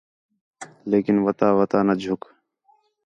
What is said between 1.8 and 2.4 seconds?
نہ جُھک